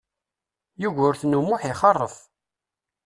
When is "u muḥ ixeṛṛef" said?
1.39-2.15